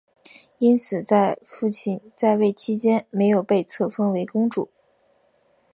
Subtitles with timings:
[0.57, 4.71] 因此在父亲在位期间没有被册封为公主。